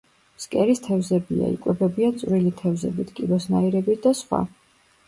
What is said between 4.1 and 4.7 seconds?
სხვა.